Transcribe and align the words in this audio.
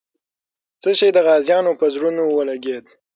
څه 0.81 0.89
شی 0.99 1.09
د 1.15 1.19
غازیانو 1.27 1.71
په 1.79 1.85
زړونو 1.93 2.23
ولګېد؟ 2.29 2.85